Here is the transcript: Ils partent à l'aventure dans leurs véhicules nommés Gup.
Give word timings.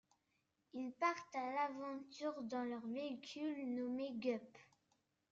Ils 0.73 0.93
partent 0.93 1.35
à 1.35 1.51
l'aventure 1.53 2.41
dans 2.41 2.63
leurs 2.63 2.87
véhicules 2.87 3.75
nommés 3.75 4.13
Gup. 4.15 4.57